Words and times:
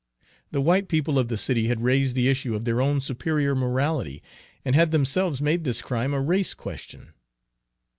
The 0.49 0.61
white 0.61 0.87
people 0.87 1.19
of 1.19 1.27
the 1.27 1.37
city 1.37 1.67
had 1.67 1.83
raised 1.83 2.15
the 2.15 2.27
issue 2.27 2.55
of 2.55 2.65
their 2.65 2.81
own 2.81 3.01
superior 3.01 3.53
morality, 3.53 4.23
and 4.65 4.73
had 4.73 4.89
themselves 4.89 5.43
made 5.43 5.63
this 5.63 5.83
crime 5.83 6.11
a 6.15 6.19
race 6.21 6.55
question. 6.55 7.13